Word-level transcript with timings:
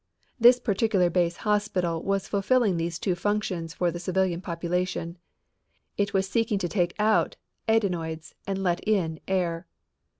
This 0.39 0.59
particular 0.59 1.11
base 1.11 1.37
hospital 1.45 2.01
was 2.01 2.27
fulfilling 2.27 2.79
two 2.89 3.13
functions 3.13 3.75
for 3.75 3.91
the 3.91 3.99
civilian 3.99 4.41
population. 4.41 5.19
It 5.95 6.11
was 6.11 6.27
seeking 6.27 6.57
to 6.57 6.67
take 6.67 6.95
out 6.97 7.35
adenoids 7.67 8.33
and 8.47 8.63
let 8.63 8.79
in 8.79 9.19
air. 9.27 9.67